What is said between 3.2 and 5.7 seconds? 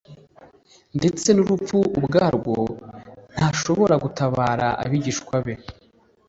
ntashobora gutabara abigishwa be?